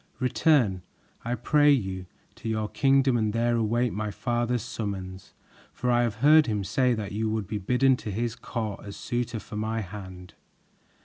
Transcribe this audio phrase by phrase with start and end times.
[0.19, 0.81] Return,
[1.23, 5.35] I pray you, to your kingdom and there await my father's summons,
[5.73, 8.97] for I have heard him say that you would be bidden to his court as
[8.97, 10.33] suitor for my hand."